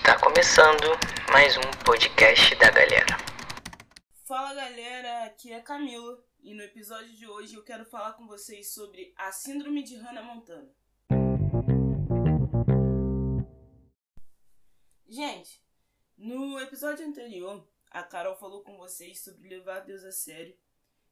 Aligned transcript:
Está 0.00 0.18
começando 0.18 0.82
mais 1.30 1.58
um 1.58 1.84
podcast 1.84 2.54
da 2.56 2.70
galera. 2.70 3.18
Fala 4.26 4.54
galera, 4.54 5.24
aqui 5.24 5.52
é 5.52 5.60
Camila 5.60 6.24
e 6.42 6.54
no 6.54 6.62
episódio 6.62 7.14
de 7.14 7.28
hoje 7.28 7.54
eu 7.54 7.62
quero 7.62 7.84
falar 7.84 8.14
com 8.14 8.26
vocês 8.26 8.72
sobre 8.72 9.12
a 9.14 9.30
Síndrome 9.30 9.82
de 9.82 9.96
Hannah 9.96 10.22
Montana. 10.22 10.74
Gente, 15.06 15.62
no 16.16 16.58
episódio 16.58 17.06
anterior 17.06 17.68
a 17.90 18.02
Carol 18.02 18.34
falou 18.36 18.64
com 18.64 18.78
vocês 18.78 19.22
sobre 19.22 19.50
levar 19.50 19.80
Deus 19.80 20.02
a 20.02 20.10
sério 20.10 20.56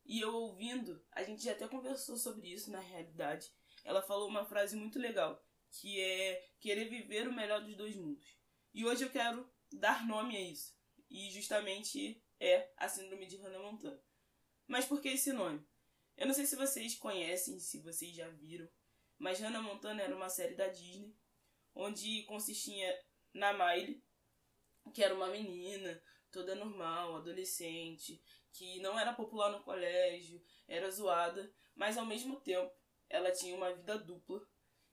e 0.07 0.19
eu 0.19 0.35
ouvindo, 0.35 0.99
a 1.13 1.23
gente 1.23 1.45
já 1.45 1.53
até 1.53 1.69
conversou 1.69 2.17
sobre 2.17 2.49
isso 2.49 2.73
na 2.73 2.81
realidade. 2.81 3.53
Ela 3.85 4.01
falou 4.01 4.27
uma 4.27 4.47
frase 4.47 4.75
muito 4.77 4.99
legal 4.99 5.45
que 5.71 6.01
é 6.01 6.43
querer 6.59 6.89
viver 6.89 7.29
o 7.29 7.35
melhor 7.35 7.61
dos 7.61 7.77
dois 7.77 7.95
mundos. 7.95 8.39
E 8.73 8.85
hoje 8.85 9.05
eu 9.05 9.11
quero 9.11 9.49
dar 9.73 10.07
nome 10.07 10.37
a 10.37 10.41
isso. 10.41 10.77
E 11.11 11.31
justamente 11.31 12.23
é 12.39 12.71
a 12.77 12.89
Síndrome 12.89 13.27
de 13.27 13.37
Hannah 13.37 13.59
Montana. 13.59 14.01
Mas 14.67 14.85
por 14.85 15.01
que 15.01 15.09
esse 15.09 15.33
nome? 15.33 15.67
Eu 16.17 16.27
não 16.27 16.35
sei 16.35 16.47
se 16.47 16.57
vocês 16.57 16.97
conhecem, 16.97 17.59
se 17.59 17.81
vocês 17.81 18.15
já 18.15 18.29
viram, 18.29 18.69
mas 19.19 19.41
Hannah 19.41 19.63
Montana 19.63 20.03
era 20.03 20.15
uma 20.15 20.29
série 20.29 20.55
da 20.55 20.69
Disney 20.69 21.17
onde 21.75 22.25
consistia 22.25 23.01
na 23.33 23.53
Miley, 23.53 24.03
que 24.93 25.03
era 25.03 25.15
uma 25.15 25.29
menina 25.29 26.03
toda 26.31 26.55
normal, 26.55 27.17
adolescente, 27.17 28.21
que 28.53 28.81
não 28.81 28.99
era 28.99 29.13
popular 29.13 29.51
no 29.51 29.63
colégio, 29.63 30.43
era 30.67 30.91
zoada, 30.91 31.53
mas 31.75 31.97
ao 31.97 32.05
mesmo 32.05 32.41
tempo 32.41 32.71
ela 33.09 33.31
tinha 33.31 33.55
uma 33.55 33.73
vida 33.73 33.99
dupla 33.99 34.45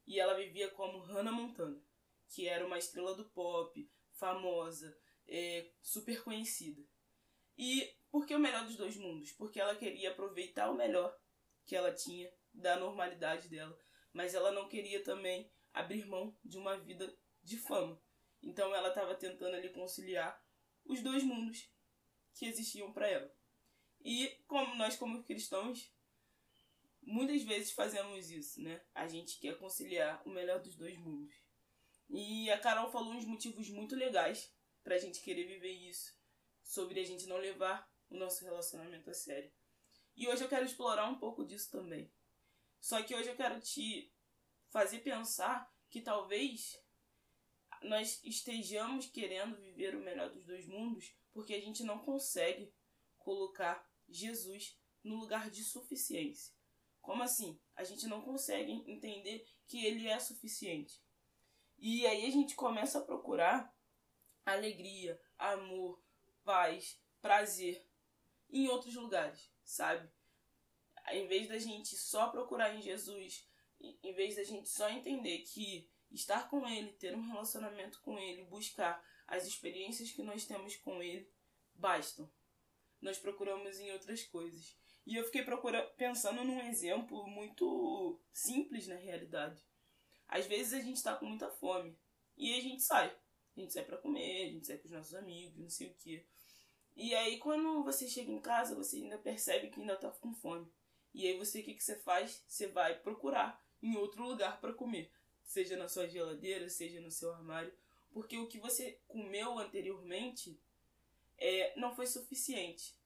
e 0.06 0.20
ela 0.20 0.36
vivia 0.36 0.70
como 0.70 1.00
Hannah 1.00 1.32
Montana, 1.32 1.82
que 2.28 2.48
era 2.48 2.66
uma 2.66 2.78
estrela 2.78 3.16
do 3.16 3.30
pop, 3.30 3.90
famosa, 4.12 4.98
é, 5.28 5.72
super 5.82 6.24
conhecida. 6.24 6.82
E 7.58 7.94
por 8.12 8.26
que 8.26 8.36
o 8.36 8.40
melhor 8.40 8.66
dos 8.66 8.76
dois 8.76 8.96
mundos? 8.98 9.32
Porque 9.32 9.60
ela 9.60 9.76
queria 9.76 10.12
aproveitar 10.12 10.70
o 10.70 10.76
melhor 10.76 11.16
que 11.66 11.76
ela 11.76 11.94
tinha 11.94 12.32
da 12.54 12.78
normalidade 12.78 13.50
dela, 13.50 13.78
mas 14.14 14.34
ela 14.34 14.52
não 14.52 14.68
queria 14.68 15.04
também 15.04 15.52
abrir 15.74 16.06
mão 16.06 16.38
de 16.44 16.58
uma 16.58 16.78
vida 16.78 17.14
de 17.44 17.58
fama. 17.58 18.02
Então 18.42 18.74
ela 18.74 18.90
estava 18.90 19.16
tentando 19.16 19.56
ali 19.56 19.70
conciliar 19.70 20.42
os 20.86 21.02
dois 21.02 21.24
mundos 21.24 21.70
que 22.34 22.46
existiam 22.46 22.94
para 22.94 23.10
ela. 23.10 23.36
E 24.02 24.28
como 24.48 24.76
nós 24.76 24.96
como 24.96 25.24
cristãos 25.24 25.92
muitas 27.02 27.44
vezes 27.44 27.72
fazemos 27.72 28.30
isso, 28.30 28.62
né? 28.62 28.82
A 28.94 29.08
gente 29.08 29.40
quer 29.40 29.58
conciliar 29.58 30.22
o 30.26 30.30
melhor 30.30 30.60
dos 30.62 30.76
dois 30.76 30.98
mundos. 30.98 31.36
E 32.10 32.50
a 32.52 32.60
Carol 32.60 32.92
falou 32.92 33.14
uns 33.14 33.26
motivos 33.26 33.70
muito 33.70 33.96
legais 33.96 34.54
pra 34.84 34.98
gente 34.98 35.22
querer 35.22 35.46
viver 35.46 35.72
isso, 35.72 36.14
sobre 36.64 37.00
a 37.00 37.04
gente 37.04 37.26
não 37.28 37.38
levar 37.38 37.90
o 38.10 38.16
nosso 38.16 38.44
relacionamento 38.44 39.10
a 39.10 39.14
sério. 39.14 39.52
E 40.16 40.28
hoje 40.28 40.44
eu 40.44 40.50
quero 40.50 40.66
explorar 40.66 41.10
um 41.10 41.18
pouco 41.18 41.46
disso 41.46 41.72
também. 41.72 42.12
Só 42.80 43.02
que 43.02 43.16
hoje 43.16 43.30
eu 43.30 43.36
quero 43.36 43.60
te 43.60 44.14
fazer 44.70 45.00
pensar 45.00 45.74
que 45.90 46.02
talvez 46.02 46.80
nós 47.82 48.24
estejamos 48.24 49.08
querendo 49.08 49.56
viver 49.58 49.96
o 49.96 50.04
melhor 50.04 50.30
dos 50.30 50.46
dois 50.46 50.68
mundos 50.68 51.14
porque 51.36 51.54
a 51.54 51.60
gente 51.60 51.84
não 51.84 52.00
consegue 52.00 52.74
colocar 53.18 53.86
Jesus 54.08 54.80
no 55.04 55.16
lugar 55.16 55.50
de 55.50 55.64
suficiência. 55.64 56.54
Como 57.02 57.22
assim? 57.22 57.60
A 57.76 57.84
gente 57.84 58.08
não 58.08 58.22
consegue 58.22 58.72
entender 58.72 59.46
que 59.68 59.86
ele 59.86 60.08
é 60.08 60.18
suficiente. 60.18 61.04
E 61.78 62.06
aí 62.08 62.26
a 62.26 62.32
gente 62.32 62.56
começa 62.56 63.00
a 63.00 63.04
procurar 63.04 63.74
alegria, 64.46 65.20
amor, 65.38 66.02
paz, 66.44 67.00
prazer 67.22 67.86
em 68.50 68.68
outros 68.68 68.96
lugares, 68.96 69.52
sabe? 69.64 70.10
Em 71.12 71.28
vez 71.28 71.48
da 71.48 71.58
gente 71.58 71.96
só 71.96 72.30
procurar 72.30 72.74
em 72.76 72.82
Jesus, 72.82 73.48
em 73.80 74.14
vez 74.14 74.36
da 74.36 74.44
gente 74.44 74.70
só 74.70 74.90
entender 74.90 75.40
que 75.40 75.90
estar 76.12 76.50
com 76.50 76.68
Ele, 76.68 76.94
ter 76.94 77.16
um 77.16 77.28
relacionamento 77.28 78.02
com 78.02 78.18
Ele, 78.18 78.46
buscar 78.46 79.04
as 79.28 79.46
experiências 79.46 80.12
que 80.12 80.24
nós 80.24 80.46
temos 80.46 80.76
com 80.78 81.02
Ele, 81.02 81.30
bastam. 81.74 82.32
Nós 83.02 83.18
procuramos 83.18 83.80
em 83.80 83.92
outras 83.92 84.24
coisas. 84.24 84.78
E 85.06 85.16
eu 85.16 85.24
fiquei 85.26 85.44
procurando, 85.44 85.88
pensando 85.96 86.44
num 86.44 86.62
exemplo 86.68 87.28
muito 87.28 88.20
simples 88.32 88.88
na 88.88 88.96
realidade. 88.96 89.62
Às 90.28 90.46
vezes 90.46 90.74
a 90.74 90.80
gente 90.80 91.02
tá 91.02 91.16
com 91.16 91.26
muita 91.26 91.50
fome 91.50 91.98
e 92.38 92.54
a 92.54 92.62
gente 92.62 92.82
sai. 92.82 93.16
A 93.56 93.60
gente 93.60 93.74
sai 93.74 93.84
para 93.84 93.98
comer, 93.98 94.48
a 94.48 94.50
gente 94.52 94.68
sai 94.68 94.78
com 94.78 94.86
os 94.86 94.92
nossos 94.92 95.16
amigos, 95.16 95.58
não 95.58 95.70
sei 95.70 95.88
o 95.88 95.94
que. 95.94 96.26
E 96.96 97.14
aí 97.16 97.38
quando 97.38 97.84
você 97.84 98.08
chega 98.08 98.32
em 98.32 98.42
casa, 98.42 98.76
você 98.76 98.98
ainda 98.98 99.18
percebe 99.18 99.70
que 99.70 99.80
ainda 99.80 99.96
tá 99.96 100.10
com 100.12 100.34
fome. 100.34 100.68
E 101.14 101.28
aí 101.28 101.38
você 101.38 101.62
o 101.62 101.64
que, 101.64 101.74
que 101.74 101.84
você 101.84 101.98
faz? 102.00 102.44
Você 102.48 102.68
vai 102.68 103.00
procurar 103.00 103.64
em 103.82 103.96
outro 103.96 104.24
lugar 104.24 104.60
para 104.60 104.74
comer. 104.74 105.12
Seja 105.44 105.78
na 105.78 105.88
sua 105.88 106.08
geladeira, 106.08 106.70
seja 106.70 107.00
no 107.00 107.12
seu 107.12 107.34
armário. 107.34 107.74
Porque 108.12 108.38
o 108.38 108.48
que 108.48 108.60
você 108.60 109.00
comeu 109.08 109.60
anteriormente 109.60 110.60
é, 111.38 111.78
não 111.80 111.94
foi 111.96 112.08
suficiente. 112.08 112.98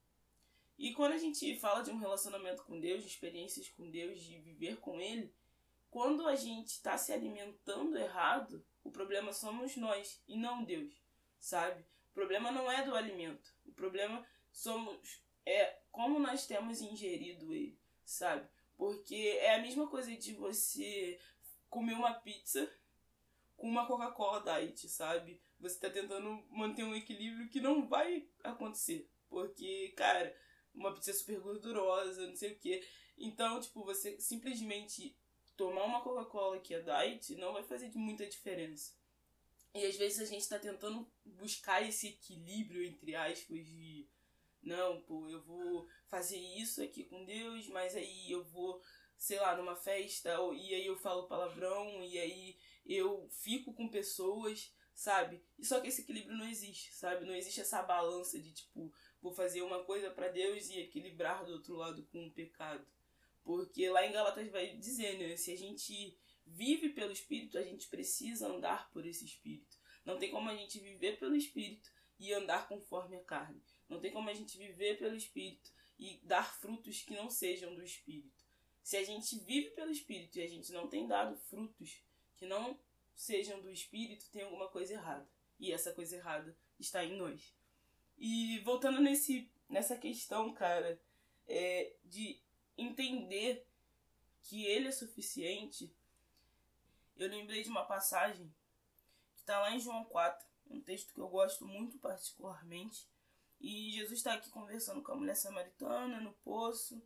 E 0.78 0.94
quando 0.94 1.14
a 1.14 1.18
gente 1.18 1.60
fala 1.60 1.82
de 1.82 1.92
um 1.92 1.98
relacionamento 1.98 2.64
com 2.64 2.80
Deus, 2.80 3.04
de 3.04 3.10
experiências 3.10 3.70
com 3.70 3.90
Deus, 3.90 4.22
de 4.22 4.40
viver 4.40 4.78
com 4.78 5.00
Ele, 5.02 5.34
quando 5.90 6.28
a 6.28 6.36
gente 6.36 6.68
está 6.68 6.98
se 6.98 7.12
alimentando 7.12 7.98
errado, 7.98 8.66
o 8.84 8.92
problema 8.92 9.34
somos 9.34 9.76
nós 9.76 10.22
e 10.28 10.38
não 10.38 10.64
Deus, 10.64 10.94
sabe? 11.40 11.82
O 12.12 12.14
problema 12.14 12.52
não 12.52 12.72
é 12.72 12.84
do 12.84 12.96
alimento, 12.96 13.54
o 13.66 13.72
problema 13.72 14.26
somos 14.52 15.22
é 15.46 15.80
como 15.92 16.20
nós 16.20 16.46
temos 16.46 16.82
ingerido 16.82 17.54
ele, 17.54 17.80
sabe? 18.04 18.48
Porque 18.78 19.38
é 19.42 19.56
a 19.56 19.62
mesma 19.62 19.88
coisa 19.88 20.16
de 20.16 20.34
você 20.34 21.20
comer 21.70 21.94
uma 21.94 22.14
pizza 22.14 22.72
com 23.58 23.68
uma 23.68 23.86
Coca-Cola 23.86 24.42
Diet, 24.42 24.88
sabe? 24.88 25.42
Você 25.60 25.76
está 25.76 25.90
tentando 25.90 26.46
manter 26.50 26.84
um 26.84 26.96
equilíbrio 26.96 27.50
que 27.50 27.60
não 27.60 27.88
vai 27.88 28.28
acontecer. 28.44 29.10
Porque, 29.28 29.90
cara, 29.98 30.36
uma 30.74 30.94
pizza 30.94 31.14
super 31.14 31.40
gordurosa, 31.40 32.28
não 32.28 32.36
sei 32.36 32.54
o 32.54 32.60
que. 32.60 32.88
Então, 33.18 33.60
tipo, 33.60 33.84
você 33.84 34.20
simplesmente 34.20 35.16
tomar 35.60 35.84
uma 35.84 36.00
Coca-Cola 36.00 36.58
que 36.62 36.74
é 36.74 36.80
diet 36.80 37.36
não 37.36 37.52
vai 37.52 37.64
fazer 37.64 37.92
muita 37.94 38.26
diferença. 38.26 38.94
E 39.76 39.86
às 39.86 39.98
vezes 39.98 40.22
a 40.22 40.26
gente 40.26 40.48
tá 40.48 40.58
tentando 40.58 41.06
buscar 41.26 41.86
esse 41.86 42.08
equilíbrio, 42.08 42.82
entre 42.82 43.14
aspas, 43.14 43.66
de 43.66 44.08
não, 44.64 45.02
pô, 45.02 45.28
eu 45.28 45.42
vou 45.42 45.86
fazer 46.08 46.38
isso 46.38 46.82
aqui 46.82 47.04
com 47.04 47.26
Deus, 47.26 47.68
mas 47.68 47.94
aí 47.94 48.32
eu 48.32 48.42
vou, 48.46 48.82
sei 49.18 49.38
lá, 49.38 49.58
numa 49.58 49.76
festa, 49.76 50.30
e 50.54 50.74
aí 50.74 50.86
eu 50.86 50.96
falo 50.96 51.28
palavrão, 51.28 52.02
e 52.06 52.18
aí 52.18 52.58
eu 52.86 53.28
fico 53.30 53.74
com 53.74 53.90
pessoas, 53.90 54.74
sabe? 54.96 55.44
E 55.58 55.66
só 55.66 55.82
que 55.82 55.90
esse 55.90 56.04
equilíbrio 56.04 56.38
não 56.38 56.48
existe, 56.48 56.96
sabe? 56.96 57.26
Não 57.26 57.36
existe 57.36 57.60
essa 57.60 57.84
balança 57.84 58.40
de 58.40 58.54
tipo, 58.54 58.94
vou 59.22 59.34
fazer 59.34 59.62
uma 59.62 59.84
coisa 59.84 60.10
para 60.10 60.30
Deus 60.30 60.70
e 60.70 60.80
equilibrar 60.80 61.44
do 61.44 61.52
outro 61.52 61.76
lado 61.76 62.08
com 62.14 62.28
o 62.28 62.32
pecado. 62.32 62.88
Porque 63.50 63.90
lá 63.90 64.06
em 64.06 64.12
Galatas 64.12 64.48
vai 64.52 64.78
dizer, 64.78 65.18
né? 65.18 65.36
Se 65.36 65.52
a 65.52 65.58
gente 65.58 66.16
vive 66.46 66.90
pelo 66.90 67.12
Espírito, 67.12 67.58
a 67.58 67.64
gente 67.64 67.88
precisa 67.88 68.48
andar 68.48 68.92
por 68.92 69.08
esse 69.08 69.26
Espírito. 69.26 69.76
Não 70.06 70.20
tem 70.20 70.30
como 70.30 70.48
a 70.52 70.56
gente 70.56 70.80
viver 70.80 71.18
pelo 71.18 71.36
Espírito 71.36 71.90
e 72.20 72.32
andar 72.32 72.68
conforme 72.68 73.18
a 73.18 73.24
carne. 73.24 73.60
Não 73.90 74.00
tem 74.00 74.12
como 74.12 74.30
a 74.30 74.36
gente 74.36 74.56
viver 74.56 75.00
pelo 75.00 75.16
Espírito 75.16 75.72
e 75.98 76.22
dar 76.24 76.60
frutos 76.60 77.02
que 77.02 77.16
não 77.16 77.28
sejam 77.28 77.74
do 77.74 77.84
Espírito. 77.84 78.46
Se 78.84 78.98
a 78.98 79.04
gente 79.04 79.36
vive 79.40 79.72
pelo 79.72 79.90
Espírito 79.90 80.38
e 80.38 80.44
a 80.44 80.48
gente 80.48 80.72
não 80.72 80.88
tem 80.88 81.08
dado 81.08 81.36
frutos 81.36 82.04
que 82.38 82.46
não 82.46 82.80
sejam 83.16 83.60
do 83.60 83.72
Espírito, 83.72 84.30
tem 84.30 84.44
alguma 84.44 84.68
coisa 84.68 84.94
errada. 84.94 85.28
E 85.60 85.72
essa 85.72 85.92
coisa 85.92 86.18
errada 86.18 86.56
está 86.80 87.04
em 87.04 87.18
nós. 87.18 87.52
E 88.16 88.60
voltando 88.60 89.02
nesse, 89.02 89.52
nessa 89.68 89.98
questão, 89.98 90.54
cara, 90.54 91.02
é, 91.48 91.96
de 92.06 92.40
entender 92.82 93.66
que 94.42 94.66
ele 94.66 94.88
é 94.88 94.92
suficiente, 94.92 95.94
eu 97.18 97.28
lembrei 97.28 97.64
de 97.64 97.70
uma 97.70 97.86
passagem 97.86 98.52
que 99.34 99.42
está 99.42 99.60
lá 99.60 99.72
em 99.72 99.80
João 99.80 100.06
4, 100.06 100.48
um 100.70 100.82
texto 100.82 101.14
que 101.14 101.20
eu 101.20 101.28
gosto 101.28 101.66
muito 101.66 101.98
particularmente. 101.98 103.08
E 103.60 103.92
Jesus 103.92 104.20
está 104.20 104.34
aqui 104.34 104.50
conversando 104.50 105.02
com 105.02 105.12
a 105.12 105.16
mulher 105.16 105.36
samaritana 105.36 106.22
no 106.22 106.32
poço. 106.34 107.02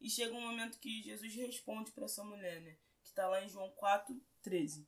E 0.00 0.08
chega 0.08 0.34
um 0.34 0.40
momento 0.40 0.78
que 0.78 1.02
Jesus 1.02 1.34
responde 1.34 1.90
para 1.90 2.04
essa 2.04 2.22
mulher, 2.22 2.60
né? 2.60 2.76
Que 3.02 3.08
está 3.08 3.26
lá 3.26 3.42
em 3.42 3.48
João 3.48 3.70
4, 3.70 4.20
13. 4.42 4.86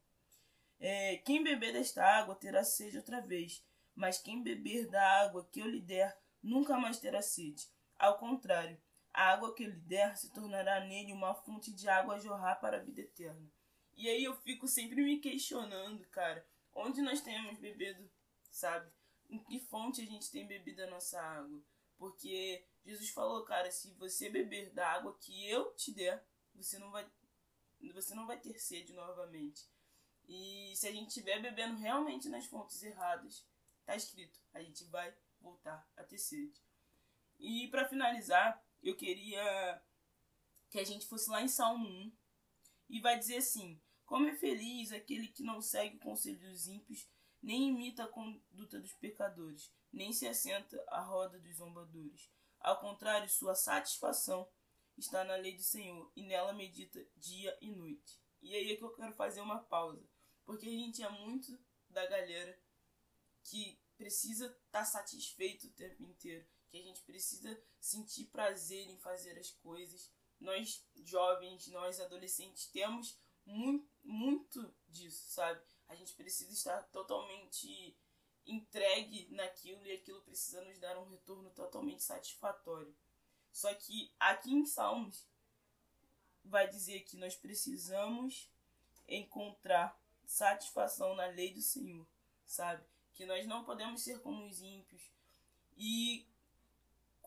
É, 0.78 1.16
Quem 1.18 1.42
beber 1.42 1.72
desta 1.72 2.04
água 2.04 2.36
terá 2.36 2.62
sede 2.62 2.98
outra 2.98 3.20
vez, 3.20 3.64
mas 3.94 4.18
quem 4.18 4.42
beber 4.42 4.88
da 4.88 5.02
água 5.22 5.48
que 5.50 5.58
eu 5.58 5.66
lhe 5.66 5.80
der 5.80 6.16
nunca 6.40 6.78
mais 6.78 7.00
terá 7.00 7.20
sede. 7.20 7.66
Ao 7.98 8.16
contrário, 8.16 8.80
a 9.18 9.32
água 9.32 9.52
que 9.52 9.64
eu 9.64 9.70
lhe 9.70 9.80
der 9.80 10.16
se 10.16 10.30
tornará 10.30 10.78
nele 10.86 11.12
uma 11.12 11.34
fonte 11.34 11.72
de 11.72 11.88
água 11.88 12.14
a 12.14 12.18
jorrar 12.20 12.60
para 12.60 12.76
a 12.76 12.80
vida 12.80 13.00
eterna. 13.00 13.50
E 13.96 14.08
aí 14.08 14.22
eu 14.22 14.32
fico 14.42 14.68
sempre 14.68 15.02
me 15.02 15.18
questionando, 15.18 16.06
cara, 16.06 16.46
onde 16.72 17.02
nós 17.02 17.20
temos 17.20 17.58
bebido 17.58 18.08
sabe? 18.48 18.88
Em 19.28 19.42
que 19.42 19.58
fonte 19.58 20.00
a 20.00 20.04
gente 20.04 20.30
tem 20.30 20.46
bebido 20.46 20.84
a 20.84 20.86
nossa 20.86 21.20
água? 21.20 21.60
Porque 21.96 22.64
Jesus 22.84 23.10
falou, 23.10 23.44
cara, 23.44 23.68
se 23.72 23.92
você 23.94 24.30
beber 24.30 24.72
da 24.72 24.86
água 24.86 25.18
que 25.18 25.50
eu 25.50 25.74
te 25.74 25.92
der, 25.92 26.24
você 26.54 26.78
não 26.78 26.92
vai 26.92 27.10
você 27.92 28.14
não 28.14 28.24
vai 28.24 28.38
ter 28.38 28.56
sede 28.60 28.92
novamente. 28.92 29.68
E 30.28 30.74
se 30.76 30.86
a 30.86 30.92
gente 30.92 31.08
estiver 31.08 31.42
bebendo 31.42 31.76
realmente 31.76 32.28
nas 32.28 32.46
fontes 32.46 32.80
erradas, 32.84 33.44
tá 33.84 33.96
escrito, 33.96 34.38
a 34.54 34.62
gente 34.62 34.84
vai 34.84 35.12
voltar 35.40 35.84
a 35.96 36.04
ter 36.04 36.18
sede. 36.18 36.62
E 37.36 37.66
para 37.68 37.88
finalizar, 37.88 38.64
eu 38.82 38.96
queria 38.96 39.82
que 40.70 40.78
a 40.78 40.84
gente 40.84 41.06
fosse 41.06 41.30
lá 41.30 41.42
em 41.42 41.48
Salmo 41.48 41.88
1 41.88 42.12
e 42.90 43.00
vai 43.00 43.18
dizer 43.18 43.36
assim: 43.36 43.80
Como 44.04 44.26
é 44.26 44.34
feliz 44.34 44.92
aquele 44.92 45.28
que 45.28 45.42
não 45.42 45.60
segue 45.60 45.96
o 45.96 46.00
conselho 46.00 46.38
dos 46.38 46.66
ímpios, 46.66 47.08
nem 47.42 47.68
imita 47.68 48.04
a 48.04 48.08
conduta 48.08 48.80
dos 48.80 48.92
pecadores, 48.94 49.72
nem 49.92 50.12
se 50.12 50.26
assenta 50.26 50.82
à 50.88 51.00
roda 51.00 51.38
dos 51.38 51.56
zombadores. 51.56 52.30
Ao 52.60 52.80
contrário, 52.80 53.28
sua 53.28 53.54
satisfação 53.54 54.48
está 54.96 55.24
na 55.24 55.36
lei 55.36 55.56
do 55.56 55.62
Senhor 55.62 56.10
e 56.16 56.24
nela 56.24 56.52
medita 56.52 57.04
dia 57.16 57.56
e 57.60 57.70
noite. 57.70 58.18
E 58.42 58.54
aí 58.54 58.72
é 58.72 58.76
que 58.76 58.84
eu 58.84 58.94
quero 58.94 59.14
fazer 59.14 59.40
uma 59.40 59.58
pausa, 59.58 60.04
porque 60.44 60.66
a 60.66 60.70
gente 60.70 61.02
é 61.02 61.08
muito 61.08 61.58
da 61.88 62.06
galera 62.06 62.58
que 63.44 63.78
precisa 63.96 64.46
estar 64.46 64.80
tá 64.80 64.84
satisfeito 64.84 65.66
o 65.66 65.72
tempo 65.72 66.02
inteiro, 66.04 66.46
que 66.68 66.78
a 66.78 66.82
gente 66.82 67.02
precisa 67.02 67.60
sentir 67.80 68.26
prazer 68.26 68.88
em 68.88 68.98
fazer 68.98 69.38
as 69.38 69.50
coisas. 69.50 70.10
Nós 70.40 70.84
jovens, 70.96 71.66
nós 71.68 72.00
adolescentes 72.00 72.66
temos 72.66 73.18
muito, 73.44 73.88
muito 74.04 74.74
disso, 74.88 75.30
sabe? 75.30 75.60
A 75.88 75.94
gente 75.94 76.12
precisa 76.14 76.52
estar 76.52 76.82
totalmente 76.90 77.96
entregue 78.46 79.28
naquilo 79.30 79.84
e 79.86 79.92
aquilo 79.92 80.22
precisa 80.22 80.62
nos 80.64 80.78
dar 80.78 80.98
um 80.98 81.08
retorno 81.08 81.50
totalmente 81.50 82.02
satisfatório. 82.02 82.94
Só 83.52 83.72
que 83.74 84.12
aqui 84.18 84.52
em 84.52 84.64
Salmos 84.64 85.26
vai 86.44 86.68
dizer 86.68 87.00
que 87.00 87.16
nós 87.16 87.34
precisamos 87.36 88.50
encontrar 89.06 89.98
satisfação 90.24 91.14
na 91.14 91.26
lei 91.26 91.52
do 91.52 91.62
Senhor, 91.62 92.06
sabe? 92.46 92.84
Que 93.14 93.26
nós 93.26 93.46
não 93.46 93.64
podemos 93.64 94.02
ser 94.02 94.20
como 94.20 94.46
os 94.46 94.60
ímpios. 94.60 95.10
E 95.76 96.26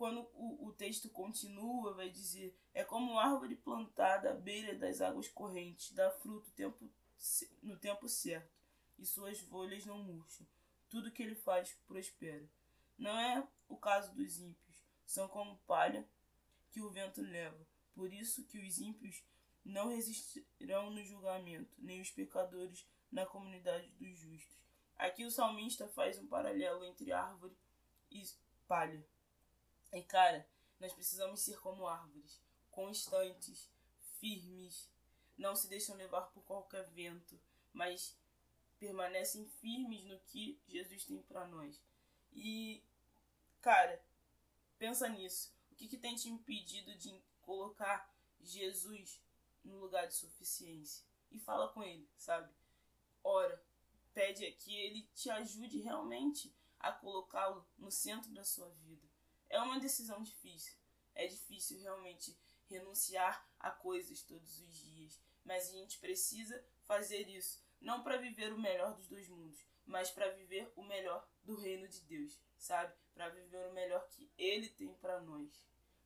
quando 0.02 0.28
o, 0.34 0.70
o 0.70 0.74
texto 0.74 1.08
continua, 1.10 1.94
vai 1.94 2.10
dizer: 2.10 2.58
é 2.74 2.84
como 2.84 3.20
árvore 3.20 3.56
plantada 3.56 4.32
à 4.32 4.34
beira 4.34 4.76
das 4.76 5.00
águas 5.00 5.28
correntes, 5.28 5.92
dá 5.92 6.10
fruto 6.10 6.50
tempo, 6.54 6.90
no 7.62 7.78
tempo 7.78 8.10
certo, 8.10 8.52
e 8.98 9.06
suas 9.06 9.40
folhas 9.42 9.86
não 9.86 10.02
murcham. 10.02 10.48
Tudo 10.90 11.12
que 11.12 11.22
ele 11.22 11.36
faz 11.36 11.78
prospera. 11.86 12.50
Não 12.98 13.16
é 13.20 13.48
o 13.70 13.78
caso 13.78 14.12
dos 14.16 14.40
ímpios, 14.40 14.84
são 15.06 15.28
como 15.28 15.60
palha 15.68 16.04
que 16.72 16.82
o 16.82 16.90
vento 16.90 17.22
leva. 17.22 17.64
Por 17.94 18.12
isso 18.12 18.44
que 18.48 18.58
os 18.58 18.80
ímpios 18.80 19.24
não 19.64 19.90
resistirão 19.90 20.90
no 20.90 21.04
julgamento, 21.04 21.76
nem 21.78 22.02
os 22.02 22.10
pecadores 22.10 22.88
na 23.12 23.24
comunidade 23.28 23.88
dos 24.00 24.18
justos. 24.18 24.58
Aqui 24.96 25.24
o 25.26 25.30
salmista 25.30 25.88
faz 25.90 26.18
um 26.18 26.26
paralelo 26.26 26.84
entre 26.86 27.12
árvore 27.12 27.56
e 28.10 28.24
palha. 28.68 29.06
E 29.92 30.04
cara, 30.04 30.48
nós 30.80 30.94
precisamos 30.94 31.42
ser 31.42 31.60
como 31.60 31.88
árvores, 31.88 32.40
constantes, 32.70 33.70
firmes, 34.20 34.90
não 35.38 35.56
se 35.56 35.68
deixam 35.68 35.96
levar 35.96 36.22
por 36.28 36.44
qualquer 36.44 36.90
vento, 36.92 37.40
mas 37.74 38.18
permanecem 38.80 39.46
firmes 39.46 40.04
no 40.06 40.20
que 40.22 40.62
Jesus 40.68 41.06
tem 41.06 41.22
para 41.24 41.48
nós. 41.48 41.82
E 42.34 42.84
cara, 43.62 44.04
pensa 44.78 45.08
nisso 45.10 45.54
que, 45.82 45.88
que 45.88 45.98
tem 45.98 46.16
te 46.16 46.30
impedido 46.30 46.96
de 46.96 47.20
colocar 47.42 48.14
Jesus 48.40 49.20
no 49.64 49.80
lugar 49.80 50.08
de 50.08 50.14
suficiência? 50.14 51.04
E 51.32 51.40
fala 51.40 51.70
com 51.70 51.82
ele, 51.82 52.08
sabe? 52.18 52.54
Ora, 53.24 53.64
pede 54.14 54.52
que 54.52 54.76
ele 54.76 55.10
te 55.16 55.30
ajude 55.32 55.80
realmente 55.80 56.54
a 56.80 56.92
colocá-lo 56.92 57.66
no 57.78 57.90
centro 57.90 58.32
da 58.32 58.44
sua 58.44 58.70
vida. 58.70 59.08
É 59.52 59.60
uma 59.60 59.82
decisão 59.82 60.24
difícil. 60.24 60.74
É 61.14 61.28
difícil 61.28 61.78
realmente 61.82 62.40
renunciar 62.70 63.46
a 63.60 63.70
coisas 63.70 64.22
todos 64.22 64.62
os 64.62 64.74
dias, 64.74 65.20
mas 65.44 65.70
a 65.70 65.74
gente 65.74 66.00
precisa 66.00 66.64
fazer 66.86 67.28
isso 67.28 67.62
não 67.82 68.02
para 68.02 68.16
viver 68.16 68.54
o 68.54 68.58
melhor 68.58 68.96
dos 68.96 69.10
dois 69.10 69.28
mundos, 69.28 69.60
mas 69.86 70.10
para 70.10 70.30
viver 70.30 70.72
o 70.78 70.84
melhor 70.84 71.28
do 71.44 71.56
reino 71.56 71.86
de 71.86 72.00
Deus, 72.02 72.40
sabe? 72.58 72.96
Para 73.14 73.28
viver 73.28 73.68
o 73.68 73.74
melhor 73.74 74.08
que 74.08 74.32
ele 74.38 74.70
tem 74.70 74.94
para 74.96 75.20
nós. 75.20 75.52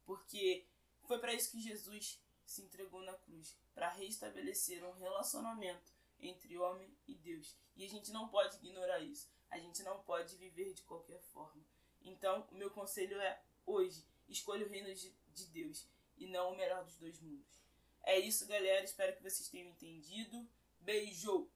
Porque 0.05 0.67
foi 1.03 1.19
para 1.19 1.33
isso 1.33 1.51
que 1.51 1.61
Jesus 1.61 2.19
se 2.47 2.63
entregou 2.63 3.01
na 3.03 3.13
cruz 3.13 3.55
para 3.75 3.89
restabelecer 3.89 4.83
um 4.83 4.93
relacionamento 4.93 5.93
entre 6.19 6.57
homem 6.57 6.97
e 7.05 7.13
Deus. 7.13 7.55
E 7.75 7.85
a 7.85 7.89
gente 7.89 8.11
não 8.11 8.27
pode 8.27 8.55
ignorar 8.57 8.99
isso. 8.99 9.29
A 9.51 9.59
gente 9.59 9.83
não 9.83 10.01
pode 10.01 10.35
viver 10.35 10.73
de 10.73 10.81
qualquer 10.81 11.21
forma. 11.21 11.63
Então, 12.05 12.47
o 12.51 12.55
meu 12.55 12.69
conselho 12.69 13.19
é: 13.19 13.41
hoje, 13.65 14.05
escolha 14.29 14.65
o 14.65 14.69
reino 14.69 14.93
de, 14.93 15.13
de 15.33 15.45
Deus 15.47 15.87
e 16.17 16.27
não 16.27 16.53
o 16.53 16.55
melhor 16.55 16.85
dos 16.85 16.97
dois 16.97 17.19
mundos. 17.19 17.59
É 18.03 18.19
isso, 18.19 18.47
galera. 18.47 18.85
Espero 18.85 19.15
que 19.15 19.23
vocês 19.23 19.49
tenham 19.49 19.69
entendido. 19.69 20.47
Beijo! 20.79 21.49